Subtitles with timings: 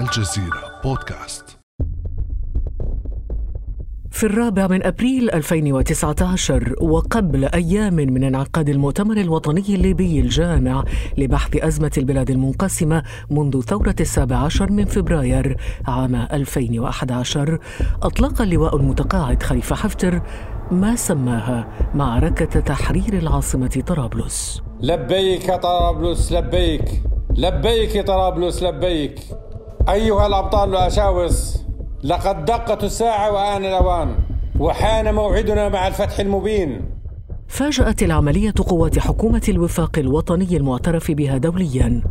[0.00, 1.58] الجزيرة بودكاست.
[4.10, 10.84] في الرابع من أبريل 2019 وقبل أيام من انعقاد المؤتمر الوطني الليبي الجامع
[11.18, 15.56] لبحث أزمة البلاد المنقسمة منذ ثورة السابع عشر من فبراير
[15.86, 17.58] عام 2011
[18.02, 20.22] أطلق اللواء المتقاعد خليفة حفتر
[20.70, 24.62] ما سماها معركة تحرير العاصمة طرابلس.
[24.80, 27.02] لبيك طرابلس لبيك.
[27.36, 29.20] لبيك طرابلس لبيك.
[29.90, 31.62] أيها الأبطال الاشاوس
[32.04, 34.14] لقد دقت الساعة وآن الأوان
[34.58, 36.80] وحان موعدنا مع الفتح المبين.
[37.48, 42.02] فاجأت العملية قوات حكومة الوفاق الوطني المعترف بها دوليا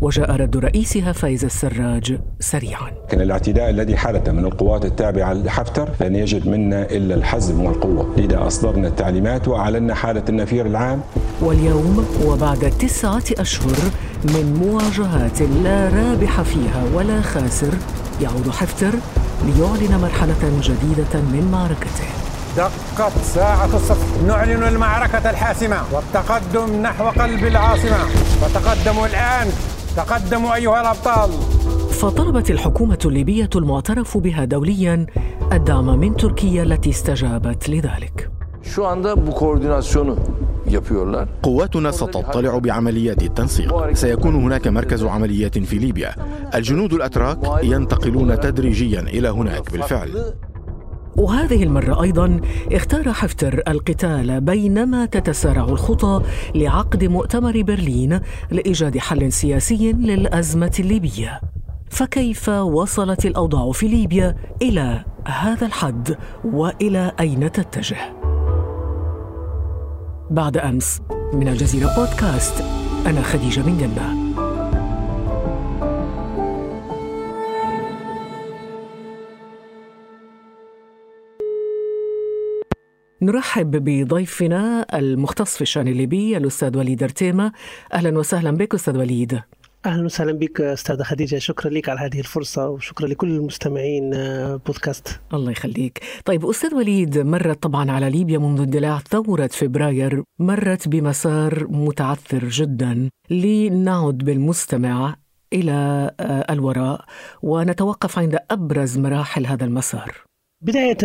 [0.00, 2.90] وجاء رد رئيسها فايز السراج سريعا.
[3.08, 8.06] كان الاعتداء الذي حدث من القوات التابعة لحفتر لن يجد منا إلا الحزم والقوة.
[8.16, 11.00] لذا أصدرنا التعليمات وأعلنا حالة النفير العام.
[11.44, 13.76] واليوم وبعد تسعة أشهر
[14.24, 17.74] من مواجهات لا رابح فيها ولا خاسر
[18.20, 18.92] يعود حفتر
[19.44, 22.08] ليعلن مرحلة جديدة من معركته.
[22.56, 24.26] دقت ساعة الصفر.
[24.26, 27.98] نعلن المعركة الحاسمة والتقدم نحو قلب العاصمة.
[28.42, 29.48] وتقدموا الآن.
[29.96, 31.30] تقدموا أيها الأبطال.
[31.90, 35.06] فطلبت الحكومة الليبية المعترف بها دوليا
[35.52, 38.30] الدعم من تركيا التي استجابت لذلك.
[38.62, 40.16] Şu anda bu koordinasyonu.
[41.42, 43.92] قواتنا ستطلع بعمليات التنسيق.
[43.92, 46.14] سيكون هناك مركز عمليات في ليبيا.
[46.54, 50.34] الجنود الأتراك ينتقلون تدريجيا إلى هناك بالفعل.
[51.16, 52.40] وهذه المرة أيضا
[52.72, 56.22] اختار حفتر القتال بينما تتسارع الخطى
[56.54, 61.40] لعقد مؤتمر برلين لإيجاد حل سياسي للأزمة الليبية.
[61.90, 68.13] فكيف وصلت الأوضاع في ليبيا إلى هذا الحد وإلى أين تتجه؟
[70.30, 71.00] بعد أمس
[71.32, 72.64] من الجزيرة بودكاست.
[73.06, 74.24] أنا خديجة من جنة.
[83.22, 87.52] نرحب بضيفنا المختص في الشأن الليبي الأستاذ وليد ارتيمة
[87.92, 89.40] أهلا وسهلا بك أستاذ وليد.
[89.86, 91.38] أهلا وسهلا بك أستاذة خديجة.
[91.38, 95.20] شكرا لك على هذه الفرصة وشكرا لكل المستمعين آه، بودكاست.
[95.34, 96.02] الله يخليك.
[96.24, 100.22] طيب أستاذ وليد مرت طبعا على ليبيا منذ اندلاع ثورة فبراير.
[100.38, 105.16] مرت بمسار متعثر جدا لنعد بالمستمع
[105.52, 107.04] إلى آه، الوراء
[107.42, 110.14] ونتوقف عند أبرز مراحل هذا المسار.
[110.64, 110.96] بداية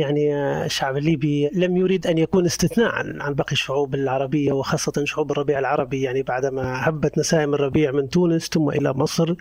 [0.00, 0.34] يعني
[0.64, 2.90] الشعب الليبي لم يريد أن يكون استثناء
[3.20, 8.48] عن باقي الشعوب العربية وخاصة شعوب الربيع العربي يعني بعدما هبت نسائم الربيع من تونس
[8.48, 9.34] ثم إلى مصر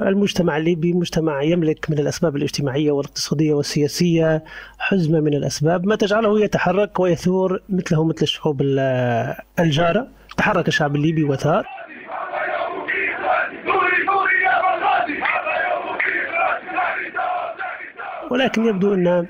[0.00, 4.44] المجتمع الليبي مجتمع يملك من الأسباب الاجتماعية والاقتصادية والسياسية
[4.78, 11.24] حزمة من الأسباب ما تجعله يتحرك ويثور مثله مثل الشعوب ال- الجارة تحرك الشعب الليبي
[11.24, 11.64] وثار
[13.66, 15.98] دوري دوري يا بغدادي هذا يوم
[18.32, 19.26] ولكن يبدو أن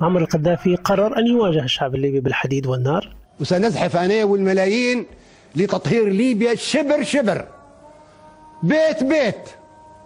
[0.00, 3.16] معمر القذافي قرر أن يواجه الشعب الليبي بالحديد والنار.
[3.40, 5.06] وسنزحف أنا والملايين
[5.56, 7.48] لتطهير ليبيا شبر شبر.
[8.62, 9.44] بيت بيت.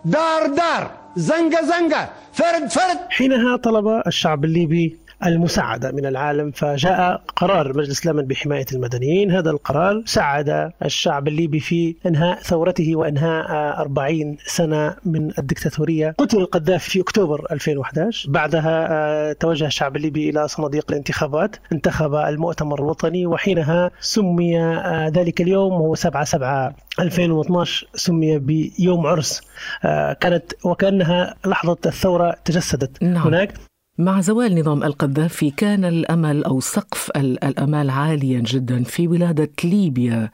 [0.04, 0.90] دار دار.
[1.16, 2.98] زنقة زنقة فرد فرد.
[3.08, 9.30] حينها طلب الشعب الليبي المساعدة من العالم فجاء قرار مجلس الأمن بحماية المدنيين.
[9.30, 16.14] هذا القرار ساعد الشعب الليبي في إنهاء ثورته وإنهاء آه، 40 سنة من الدكتاتورية.
[16.18, 21.56] قتل القذافي في أكتوبر 2011 بعدها آه، توجه الشعب الليبي إلى صناديق الانتخابات.
[21.72, 29.42] انتخب المؤتمر الوطني وحينها سمي آه، ذلك اليوم هو 7 7 2012 سمي بيوم عرس.
[29.84, 33.02] آه، كانت وكأنها لحظة الثورة تجسدت.
[33.02, 33.22] نعم.
[33.22, 33.54] هناك
[33.98, 40.30] مع زوال نظام القذافي كان الأمل أو سقف ال- الأمال عاليا جدا في ولادة ليبيا.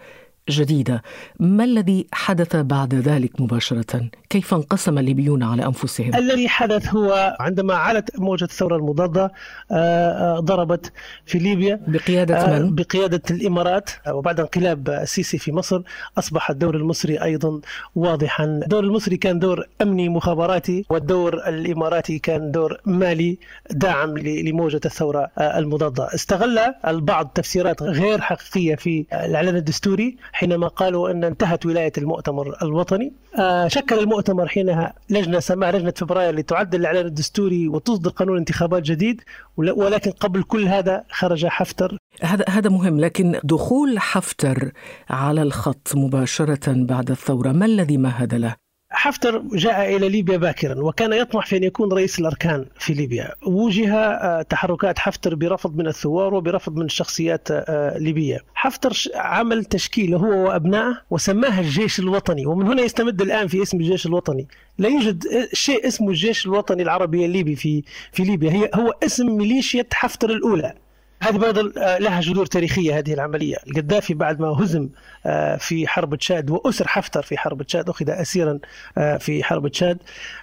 [0.48, 1.02] جديدة،
[1.40, 7.74] ما الذي حدث بعد ذلك مباشرة؟ كيف انقسم الليبيون على أنفسهم؟ الذي حدث هو عندما
[7.74, 9.32] علت موجة الثورة المضادة
[9.70, 10.92] آه، آه، ضربت
[11.26, 15.82] في ليبيا بقيادة آه، من؟ بقيادة الإمارات وبعد انقلاب السيسي في مصر
[16.18, 17.60] أصبح الدور المصري أيضا
[17.94, 23.38] واضحا الدور المصري كان دور أمني مخابراتي والدور الإماراتي كان دور مالي
[23.70, 31.24] داعم لموجة الثورة المضادة استغل البعض تفسيرات غير حقيقية في الإعلان الدستوري حينما قالوا أن
[31.24, 37.68] انتهت ولاية المؤتمر الوطني آه، شكل المؤتمر حينها لجنة سماها لجنة فبراير لتعدل الإعلان الدستوري
[37.68, 39.20] وتصدر قانون انتخابات جديد
[39.56, 44.72] ول- ولكن قبل كل هذا خرج حفتر هذا هذا مهم لكن دخول حفتر
[45.10, 48.54] على الخط مباشرة بعد الثورة ما الذي مهد له؟
[48.92, 53.34] حفتر جاء إلى ليبيا باكرا وكان يطمح في أن يكون رئيس الأركان في ليبيا.
[53.46, 60.16] وجه آه، تحركات حفتر برفض من الثوار وبرفض من الشخصيات الليبية آه، حفتر عمل تشكيلة
[60.16, 64.48] هو وأبنائه وسماها الجيش الوطني ومن هنا يستمد الآن في اسم الجيش الوطني.
[64.78, 67.82] لا يوجد شيء اسمه الجيش الوطني العربي الليبي في
[68.12, 68.52] في ليبيا.
[68.52, 70.74] هي هو اسم ميليشيا حفتر الأولى.
[71.22, 73.56] هذه برضه آه، لها جذور تاريخية هذه العملية.
[73.66, 74.88] القذافي بعد ما هزم
[75.26, 78.58] آه، في حرب تشاد وأسر حفتر في حرب تشاد أخذ أسيرا
[78.98, 79.98] آه، في حرب تشاد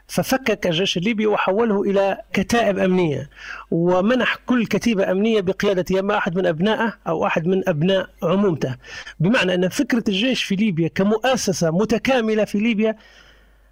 [0.08, 3.30] ففكك الجيش الليبي وحوله إلى كتائب أمنية
[3.72, 8.76] ومنح كل كتيبة أمنية بقيادة يا إما أحد من أبنائه أو أحد من أبناء عمومته.
[9.20, 12.96] بمعنى أن فكرة الجيش في ليبيا كمؤسسة متكاملة في ليبيا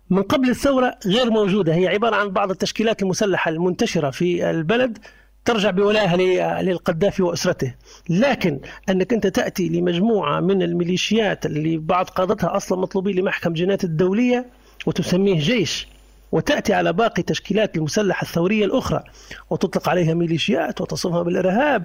[0.09, 1.75] من قبل الثورة غير موجودة.
[1.75, 4.97] هي عبارة عن بعض التشكيلات المسلحة المنتشرة في البلد.
[5.45, 6.17] ترجع بولاها
[6.61, 7.73] للقذافي وأسرته.
[8.09, 8.59] لكن
[8.89, 14.45] أنك أنت تأتي لمجموعة من الميليشيات اللي بعض قادتها أصلا مطلوبين لمحكم جنايات الدولية
[14.85, 15.87] وتسميه جيش.
[16.35, 19.03] وتأتي على باقي تشكيلات المسلحة الثورية الأخرى
[19.49, 21.83] وتطلق عليها ميليشيات وتصفها بالإرهاب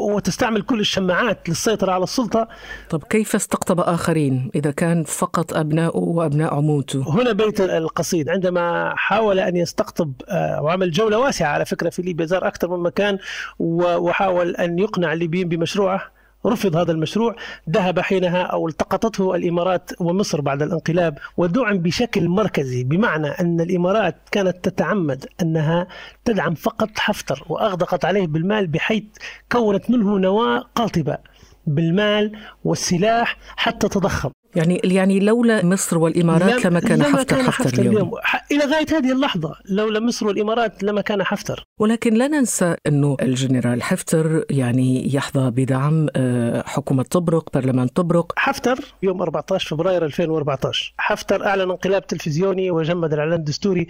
[0.00, 2.48] وتستعمل كل الشماعات للسيطرة على السلطة.
[2.90, 8.28] طب كيف استقطب آخرين إذا كان فقط أبناء وأبناء عموته؟ هنا بيت القصيد.
[8.28, 12.82] عندما حاول أن يستقطب آه، وعمل جولة واسعة على فكرة في ليبيا زار أكثر من
[12.82, 13.18] مكان
[13.58, 16.13] وحاول أن يقنع الليبيين بمشروعه.
[16.46, 17.36] رفض هذا المشروع
[17.70, 24.56] ذهب حينها أو التقطته الإمارات ومصر بعد الانقلاب ودعم بشكل مركزي بمعنى أن الإمارات كانت
[24.62, 25.86] تتعمد أنها
[26.24, 29.04] تدعم فقط حفتر وأغدقت عليه بالمال بحيث
[29.52, 31.18] كونت منه نواة قاطبة
[31.66, 34.30] بالمال والسلاح حتى تضخم.
[34.56, 37.94] يعني يعني لولا مصر والإمارات لما كان لما حفتر, كان حفتر, حفتر اليوم.
[37.96, 38.10] اليوم.
[38.52, 41.64] إلى غاية هذه اللحظة لولا مصر والإمارات لما كان حفتر.
[41.80, 48.32] ولكن لا ننسى انه الجنرال حفتر يعني يحظى بدعم آه، حكومة طبرق برلمان طبرق.
[48.36, 53.86] حفتر يوم 14 فبراير 2014 حفتر أعلن انقلاب تلفزيوني وجمد الإعلان الدستوري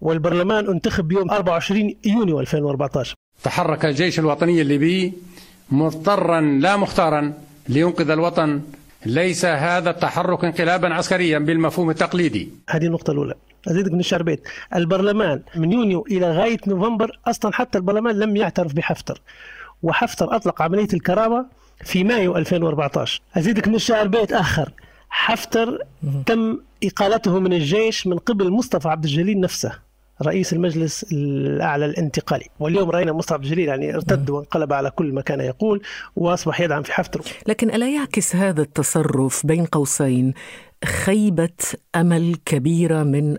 [0.00, 5.12] والبرلمان انتخب يوم 24 يونيو 2014 تحرك الجيش الوطني الليبي
[5.70, 7.32] مضطرا لا مختارا
[7.68, 8.60] لينقذ الوطن
[9.06, 12.48] ليس هذا التحرك انقلابا عسكريا بالمفهوم التقليدي.
[12.68, 13.34] هذه النقطة الأولى.
[13.68, 14.48] أزيدك من الشعر بيت.
[14.74, 19.20] البرلمان من يونيو إلى غاية نوفمبر أصلا حتى البرلمان لم يعترف بحفتر.
[19.82, 21.46] وحفتر أطلق عملية الكرامة
[21.84, 24.72] في مايو 2014 أزيدك من الشعر بيت آخر.
[25.10, 25.78] حفتر
[26.26, 29.83] تم إقالته من الجيش من قبل مصطفى عبد الجليل نفسه.
[30.22, 32.46] رئيس المجلس الأعلى الانتقالي.
[32.60, 35.82] واليوم رأينا مصعب جليل يعني ارتد وانقلب على كل ما كان يقول
[36.16, 40.34] وأصبح يدعم في حفتر لكن ألا يعكس هذا التصرف بين قوسين
[40.84, 41.48] خيبة
[41.96, 43.36] أمل كبيرة من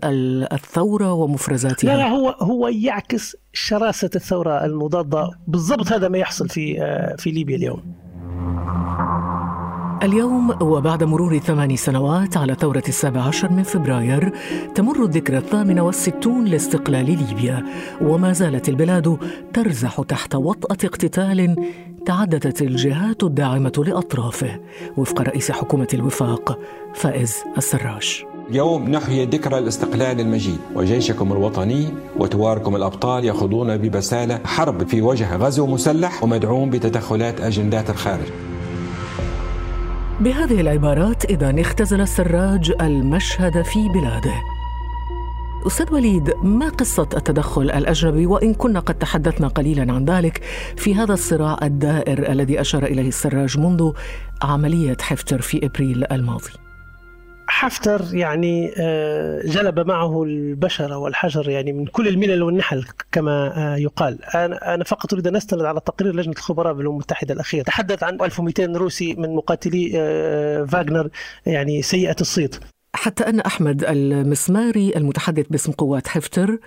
[0.52, 6.82] الثورة ومفرزاتها؟ لا, لا هو هو يعكس شراسة الثورة المضادة بالضبط هذا ما يحصل في
[6.82, 8.05] آه، في ليبيا اليوم.
[10.02, 14.32] اليوم وبعد مرور ثمان سنوات على ثورة السابع عشر من فبراير
[14.74, 17.64] تمر الذكرى الثامنة والستون لاستقلال ليبيا
[18.00, 19.18] وما زالت البلاد
[19.54, 21.56] ترزح تحت وطأة اقتتال
[22.06, 24.60] تعددت الجهات الداعمة لأطرافه.
[24.96, 26.58] وفق رئيس حكومة الوفاق
[26.94, 28.24] فائز السراج.
[28.50, 30.58] اليوم نحيي ذكرى الاستقلال المجيد.
[30.74, 31.88] وجيشكم الوطني
[32.18, 38.26] وتواركم الأبطال يخوضون ببسالة حرب في وجه غزو مسلح ومدعوم بتدخلات أجندات الخارج.
[40.20, 44.34] بهذه العبارات إذا اختزل السراج المشهد في بلاده.
[45.66, 50.44] أستاذ وليد ما قصة التدخل الأجنبي؟ وإن كنا قد تحدثنا قليلا عن ذلك
[50.76, 53.92] في هذا الصراع الدائر الذي أشار إليه السراج منذ
[54.42, 56.65] عملية حفتر في إبريل الماضي.
[57.48, 64.18] حفتر يعني آه، جلب معه البشر والحجر يعني من كل الملل والنحل كما آه، يقال.
[64.34, 67.64] أنا فقط أريد أن أستند على تقرير لجنة الخبراء بالأمم المتحدة الأخير.
[67.64, 71.08] تحدث عن 1200 روسي من مقاتلي آه، فاغنر
[71.46, 72.56] يعني سيئة الصيت.
[72.94, 76.58] حتى أن أحمد المسماري المتحدث باسم قوات حفتر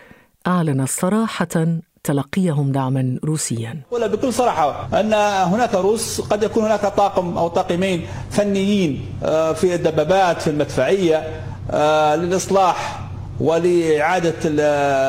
[0.47, 3.81] أعلن صراحة تلقيهم دعما روسيا.
[3.91, 5.13] ولا بكل صراحة أن
[5.53, 11.41] هناك روس قد يكون هناك طاقم أو طاقمين فنيين آه، في الدبابات في المدفعية
[11.71, 14.35] آه، للإصلاح ولإعادة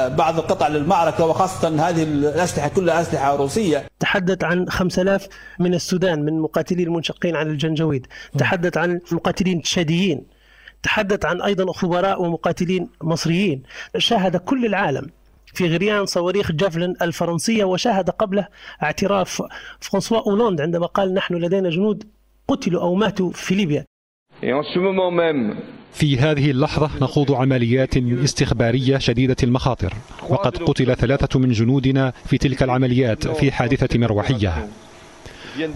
[0.08, 3.84] بعض القطع للمعركة وخاصة هذه الأسلحة كلها أسلحة روسية.
[4.00, 5.28] تحدث عن 5000
[5.58, 8.06] من السودان من مقاتلين المنشقين عن الجنجويد.
[8.38, 10.22] تحدث عن مقاتلين تشاديين.
[10.82, 13.62] تحدث عن أيضا خبراء ومقاتلين مصريين.
[13.98, 15.06] شاهد كل العالم
[15.54, 18.46] في غريان صواريخ جافلين الفرنسية وشاهد قبله
[18.82, 19.42] اعتراف
[19.80, 22.04] فرانسوا أولاند عندما قال نحن لدينا جنود
[22.48, 23.84] قتلوا أو ماتوا في ليبيا.
[25.92, 29.94] في هذه اللحظة نخوض عمليات استخبارية شديدة المخاطر.
[30.28, 34.68] وقد قتل ثلاثة من جنودنا في تلك العمليات في حادثة مروحية.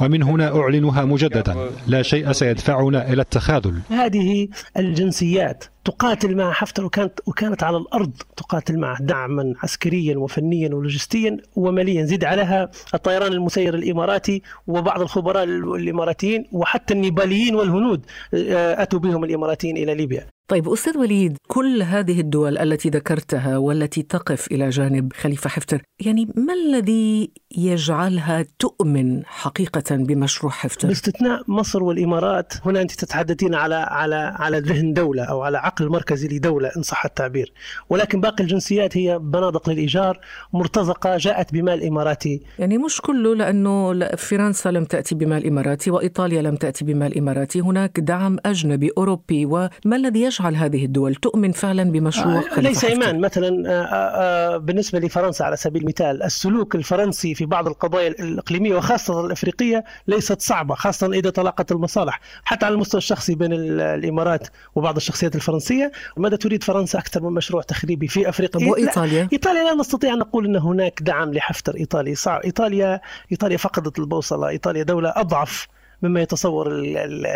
[0.00, 3.80] ومن هنا أعلنها مجددا لا شيء سيدفعنا إلى التخاذل.
[3.90, 11.36] هذه الجنسيات تقاتل مع حفتر وكانت وكانت على الأرض تقاتل معه دعما عسكريا وفنيا ولوجستيا
[11.56, 12.04] وماليا.
[12.04, 19.76] زيد عليها الطيران المسير الإماراتي وبعض الخبراء الإماراتيين وحتى النيباليين والهنود آه، أتوا بهم الإماراتيين
[19.76, 20.33] إلى ليبيا.
[20.48, 26.26] طيب أستاذ وليد كل هذه الدول التي ذكرتها والتي تقف إلى جانب خليفة حفتر يعني
[26.36, 34.16] ما الذي يجعلها تؤمن حقيقة بمشروع حفتر؟ باستثناء مصر والإمارات هنا أنت تتحدثين على على
[34.16, 37.52] على ذهن دولة أو على عقل مركزي لدولة إن صح التعبير.
[37.90, 40.20] ولكن باقي الجنسيات هي بنادق للإيجار
[40.52, 42.40] مرتزقة جاءت بمال إماراتي.
[42.58, 47.60] يعني مش كله لأنه فرنسا لم تأتي بمال إماراتي وإيطاليا لم تأتي بمال إماراتي.
[47.60, 53.20] هناك دعم أجنبي أوروبي وما الذي يجعل هذه الدول تؤمن فعلا بمشروع آه ليس إيمان
[53.20, 59.26] مثلا آه آه بالنسبة لفرنسا على سبيل المثال السلوك الفرنسي في بعض القضايا الإقليمية وخاصة
[59.26, 62.20] الإفريقية ليست صعبة خاصة إذا تلاقت المصالح.
[62.44, 67.62] حتى على المستوى الشخصي بين الإمارات وبعض الشخصيات الفرنسية ماذا تريد فرنسا أكثر من مشروع
[67.62, 72.14] تخريبي في أفريقيا؟ وإيطاليا؟ إيطاليا لا نستطيع أن نقول أن هناك دعم لحفتر إيطالي.
[72.14, 73.00] صعب إيطاليا
[73.32, 75.68] إيطاليا فقدت البوصلة إيطاليا دولة أضعف
[76.04, 76.68] مما يتصور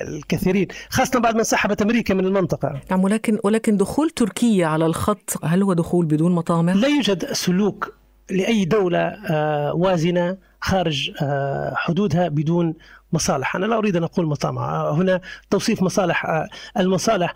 [0.09, 2.81] الكثيرين خاصة بعد ما انسحبت أمريكا من المنطقة.
[2.91, 7.95] نعم ولكن ولكن دخول تركيا على الخط هل هو دخول بدون مطامع؟ لا يوجد سلوك
[8.31, 8.99] لأي دولة
[9.31, 12.75] آه، وازنة خارج آه، حدودها بدون
[13.13, 13.57] مصالح.
[13.57, 14.71] أنا لا أريد أن أقول مطامع.
[14.71, 15.21] آه، هنا
[15.51, 16.47] توصيف مصالح
[16.77, 17.35] المصالح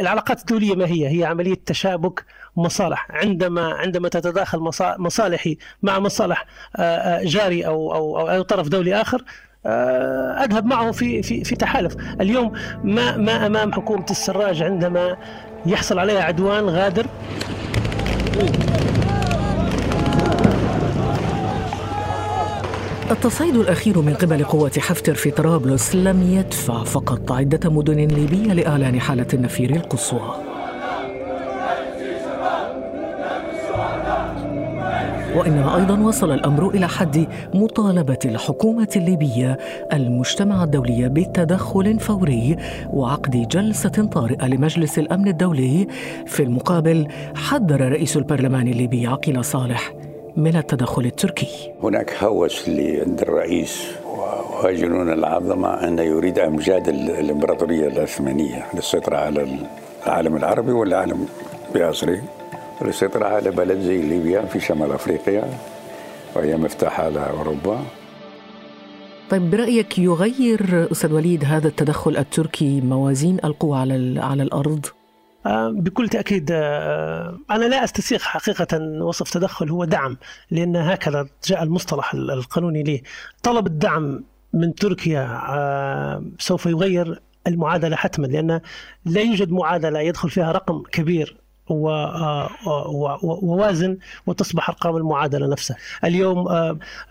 [0.00, 2.24] العلاقات الدولية ما هي؟ هي عملية تشابك
[2.56, 3.06] مصالح.
[3.10, 4.58] عندما عندما تتداخل
[4.98, 6.46] مصالحي مع مصالح
[7.22, 9.24] جاري أو أو أو طرف دولي آخر
[9.66, 11.96] أذهب معه في في في تحالف.
[12.20, 12.52] اليوم
[12.84, 15.16] ما ما أمام حكومة السراج عندما
[15.66, 17.06] يحصل عليها عدوان غادر.
[23.10, 29.00] التصعيد الأخير من قبل قوات حفتر في طرابلس لم يدفع فقط عدة مدن ليبية لإعلان
[29.00, 30.49] حالة النفير القصوى.
[35.36, 39.58] وإنما أيضا وصل الأمر إلى حد مطالبة الحكومة الليبية
[39.92, 42.56] المجتمع الدولي بالتدخل فوري
[42.92, 45.86] وعقد جلسة طارئة لمجلس الأمن الدولي.
[46.26, 49.92] في المقابل حذر رئيس البرلمان الليبي عقيل صالح
[50.36, 51.72] من التدخل التركي.
[51.82, 53.86] هناك هوس عند الرئيس
[54.64, 59.46] وجنون العظمة أنه يريد إمجاد الإمبراطورية العثمانية للسيطرة على
[60.06, 61.26] العالم العربي والعالم
[61.74, 62.18] بأسره
[62.82, 65.44] للسيطرة على بلد زي ليبيا في شمال أفريقيا
[66.36, 67.80] وهي مفتاح على أوروبا
[69.30, 74.86] طيب برأيك يغير أستاذ وليد هذا التدخل التركي موازين القوى على على الأرض؟
[75.46, 80.16] آه، بكل تأكيد آه، أنا لا أستسيغ حقيقة وصف تدخل هو دعم
[80.50, 83.00] لأن هكذا جاء المصطلح القانوني له
[83.42, 88.60] طلب الدعم من تركيا آه، سوف يغير المعادلة حتما لأن
[89.04, 91.40] لا يوجد معادلة يدخل فيها رقم كبير
[93.42, 95.76] ووازن وتصبح أرقام المعادلة نفسها.
[96.04, 96.48] اليوم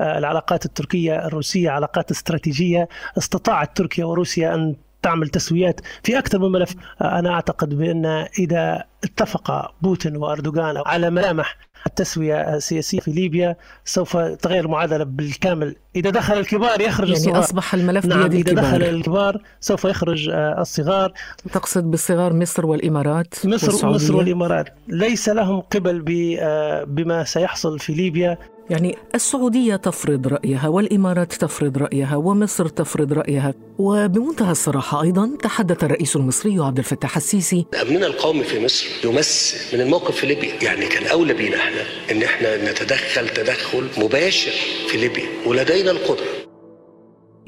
[0.02, 6.76] العلاقات التركية الروسية علاقات استراتيجية استطاعت تركيا وروسيا أن تعمل تسويات في أكثر من ملف
[7.02, 8.06] أنا أعتقد بأن
[8.40, 11.58] إذا اتفق بوتين وأردوغان على ملامح
[11.88, 13.56] التسوية السياسية في ليبيا
[13.86, 15.76] سوف تغير المعادلة بالكامل.
[15.96, 17.40] إذا دخل الكبار يخرج يعني الصغار.
[17.40, 19.42] أصبح الملف نعم بيد إذا الكبار دخل الكبار.
[19.60, 21.14] سوف يخرج آه، الصغار.
[21.54, 23.96] تقصد بالصغار مصر والإمارات مصر والسعودية.
[23.96, 24.70] مصر والإمارات.
[24.88, 26.06] ليس لهم قبل
[26.40, 28.38] آه، بما سيحصل في ليبيا.
[28.70, 33.54] يعني السعودية تفرض رأيها والإمارات تفرض رأيها ومصر تفرض رأيها.
[33.78, 37.66] وبمنتهى الصراحة أيضا تحدث الرئيس المصري عبد الفتاح السيسي.
[37.82, 40.54] أمننا القومي في مصر يمس من الموقف في ليبيا.
[40.62, 44.52] يعني كان أولى بينا إحنا إن إحنا نتدخل تدخل مباشر
[44.88, 45.28] في ليبيا.
[45.46, 46.49] ولدينا القدرة.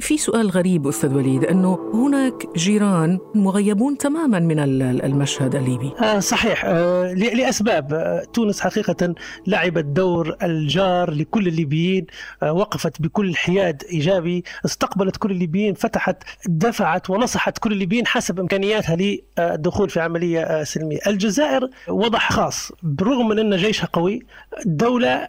[0.02, 4.60] في سؤال غريب أستاذ وليد أنه هناك جيران مغيبون تماما من
[5.06, 5.92] المشهد الليبي.
[6.02, 6.66] آه صحيح.
[6.66, 7.94] آه لأسباب.
[7.94, 9.16] آه تونس حقيقة
[9.48, 12.06] لعبت دور الجار لكل الليبيين.
[12.44, 14.44] آه وقفت بكل حياد إيجابي.
[14.66, 21.00] استقبلت كل الليبيين فتحت دفعت ونصحت كل الليبيين حسب إمكانياتها للدخول في عملية آه سلمية.
[21.08, 22.72] الجزائر وضع خاص.
[22.84, 24.20] بالرغم من أن جيشها قوي
[24.66, 25.28] دولة آه،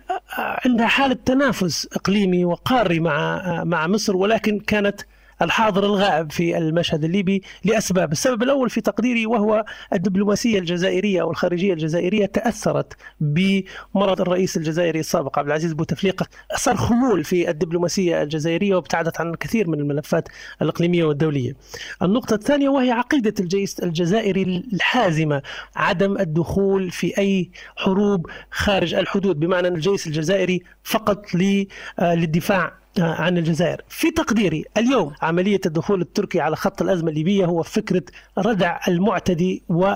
[0.64, 5.00] عندها حالة تنافس إقليمي وقاري مع آه، مع مصر ولكن كانت
[5.42, 11.73] الحاضر الغائب في المشهد الليبي لأسباب، السبب الأول في تقديري وهو الدبلوماسية الجزائرية أو الخارجية
[11.73, 16.26] الجزائرية تأثرت بمرض الرئيس الجزائري السابق عبد العزيز بوتفليقه،
[16.57, 20.28] صار خمول في الدبلوماسية الجزائرية وابتعدت عن الكثير من الملفات
[20.62, 21.57] الإقليمية والدولية.
[22.02, 25.42] النقطة الثانية وهي عقيدة الجيش الجزائري الحازمة
[25.76, 29.40] عدم الدخول في أي حروب خارج الحدود.
[29.40, 33.83] بمعنى أن الجيش الجزائري فقط للدفاع عن الجزائر.
[33.89, 38.03] في تقديري اليوم عملية الدخول التركي على خط الأزمة الليبية هو فكرة
[38.39, 39.95] ردع المعتدي و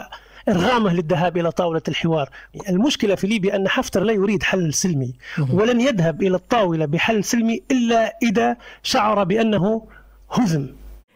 [0.48, 2.30] إرغامه للذهاب إلى طاولة الحوار.
[2.68, 5.14] المشكلة في ليبيا أن حفتر لا يريد حل سلمي
[5.52, 9.86] ولن يذهب إلى الطاولة بحل سلمي إلا إذا شعر بأنه
[10.30, 10.66] هزم.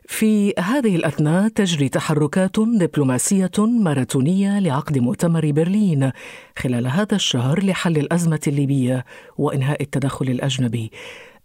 [0.07, 6.13] في هذه الأثناء تجري تحركات دبلوماسية ماراثونية لعقد مؤتمر برلين
[6.59, 9.05] خلال هذا الشهر لحل الأزمة الليبية
[9.39, 10.91] وإنهاء التدخل الأجنبي.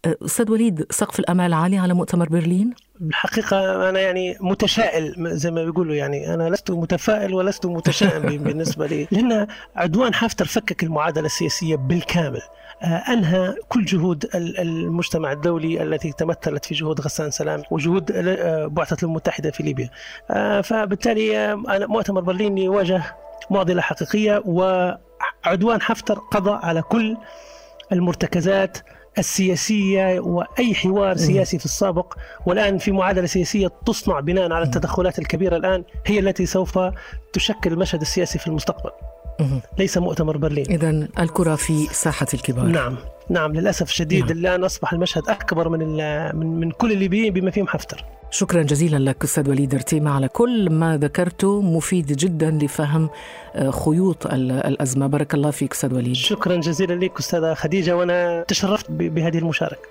[0.06, 5.96] أستاذ وليد سقف الأمال عالي على مؤتمر برلين؟ الحقيقة أنا يعني متشائل زي ما بيقولوا
[5.96, 12.42] يعني أنا لست متفائل ولست متشائم بالنسبة لي لأن عدوان حفتر فكك المعادلة السياسية بالكامل
[12.82, 19.06] آه، أنهى كل جهود المجتمع الدولي التي تمثلت في جهود غسان سلام وجهود آه، بعثة
[19.06, 19.90] المتحدة في ليبيا
[20.32, 23.04] آه، فبالتالي مؤتمر برلين يواجه
[23.50, 27.18] معضلة حقيقية وعدوان حفتر قضى على كل
[27.92, 28.78] المرتكزات
[29.18, 32.14] السياسية وأي حوار سياسي في السابق
[32.46, 36.80] والآن في معادلة سياسية تصنع بناء على التدخلات الكبيرة الآن هي التي سوف
[37.34, 38.92] تشكل المشهد السياسي في المستقبل.
[39.78, 40.66] ليس مؤتمر برلين.
[40.70, 42.66] إذا الكرة في ساحة الكبار.
[42.66, 42.98] نعم
[43.30, 44.38] نعم للأسف الشديد نعم.
[44.38, 45.80] الآن أصبح المشهد أكبر من
[46.36, 48.06] من, من كل الليبيين بما فيهم حفتر
[48.38, 53.10] شكرا جزيلا لك أستاذ وليد ارتيما على كل ما ذكرته مفيد جدا لفهم
[53.56, 55.08] آه، خيوط الأزمة.
[55.08, 56.16] بارك الله فيك أستاذ وليد.
[56.16, 59.88] شكرا جزيلا لك أستاذة خديجة وأنا تشرفت بهذه المشاركة.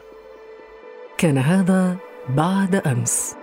[1.19, 1.97] كان هذا
[2.29, 3.35] بعد أمس.